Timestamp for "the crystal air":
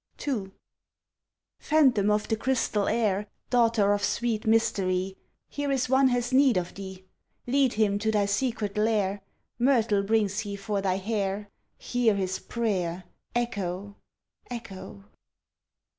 2.27-3.27